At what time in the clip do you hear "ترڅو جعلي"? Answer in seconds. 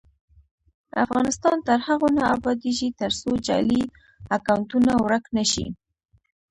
3.01-3.81